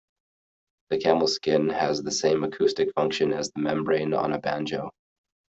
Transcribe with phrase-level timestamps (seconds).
[0.89, 4.89] The camel skin has the same acoustic function as the membrane on a banjo.